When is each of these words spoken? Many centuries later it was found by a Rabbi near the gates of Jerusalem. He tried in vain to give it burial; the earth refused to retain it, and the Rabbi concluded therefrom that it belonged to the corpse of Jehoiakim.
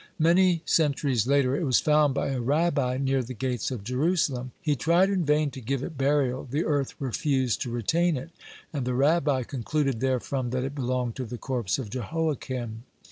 Many 0.17 0.63
centuries 0.65 1.27
later 1.27 1.55
it 1.55 1.63
was 1.63 1.79
found 1.79 2.15
by 2.15 2.29
a 2.29 2.41
Rabbi 2.41 2.97
near 2.97 3.21
the 3.21 3.35
gates 3.35 3.69
of 3.69 3.83
Jerusalem. 3.83 4.51
He 4.59 4.75
tried 4.75 5.11
in 5.11 5.25
vain 5.25 5.51
to 5.51 5.61
give 5.61 5.83
it 5.83 5.95
burial; 5.95 6.47
the 6.49 6.65
earth 6.65 6.95
refused 6.99 7.61
to 7.61 7.69
retain 7.69 8.17
it, 8.17 8.31
and 8.73 8.85
the 8.85 8.95
Rabbi 8.95 9.43
concluded 9.43 9.99
therefrom 10.01 10.49
that 10.49 10.63
it 10.63 10.73
belonged 10.73 11.15
to 11.17 11.25
the 11.25 11.37
corpse 11.37 11.77
of 11.77 11.91
Jehoiakim. 11.91 12.81